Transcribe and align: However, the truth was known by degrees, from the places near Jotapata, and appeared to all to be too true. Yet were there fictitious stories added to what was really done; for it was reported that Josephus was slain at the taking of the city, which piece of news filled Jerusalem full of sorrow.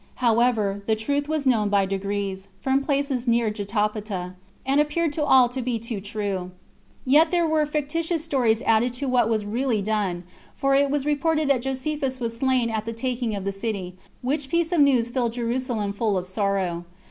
However, 0.15 0.81
the 0.87 0.95
truth 0.95 1.29
was 1.29 1.45
known 1.45 1.69
by 1.69 1.85
degrees, 1.85 2.47
from 2.59 2.79
the 2.79 2.85
places 2.87 3.27
near 3.27 3.51
Jotapata, 3.51 4.33
and 4.65 4.81
appeared 4.81 5.13
to 5.13 5.23
all 5.23 5.47
to 5.49 5.61
be 5.61 5.77
too 5.77 6.01
true. 6.01 6.49
Yet 7.05 7.27
were 7.31 7.57
there 7.59 7.65
fictitious 7.67 8.23
stories 8.25 8.63
added 8.63 8.93
to 8.93 9.05
what 9.07 9.29
was 9.29 9.45
really 9.45 9.83
done; 9.83 10.23
for 10.55 10.73
it 10.73 10.89
was 10.89 11.05
reported 11.05 11.51
that 11.51 11.61
Josephus 11.61 12.19
was 12.19 12.35
slain 12.35 12.71
at 12.71 12.85
the 12.85 12.93
taking 12.93 13.35
of 13.35 13.45
the 13.45 13.51
city, 13.51 13.95
which 14.23 14.49
piece 14.49 14.71
of 14.71 14.79
news 14.81 15.09
filled 15.11 15.33
Jerusalem 15.33 15.93
full 15.93 16.17
of 16.17 16.25
sorrow. 16.25 16.83